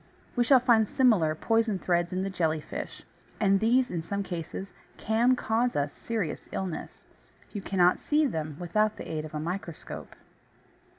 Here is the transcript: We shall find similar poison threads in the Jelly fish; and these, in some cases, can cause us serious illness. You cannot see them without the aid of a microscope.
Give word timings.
We 0.35 0.43
shall 0.43 0.59
find 0.59 0.87
similar 0.87 1.35
poison 1.35 1.77
threads 1.77 2.11
in 2.11 2.23
the 2.23 2.29
Jelly 2.31 2.59
fish; 2.59 3.03
and 3.39 3.59
these, 3.59 3.91
in 3.91 4.01
some 4.01 4.23
cases, 4.23 4.73
can 4.97 5.35
cause 5.35 5.75
us 5.75 5.93
serious 5.93 6.49
illness. 6.51 7.03
You 7.53 7.61
cannot 7.61 7.99
see 7.99 8.25
them 8.25 8.57
without 8.59 8.97
the 8.97 9.07
aid 9.07 9.25
of 9.25 9.35
a 9.35 9.39
microscope. 9.39 10.15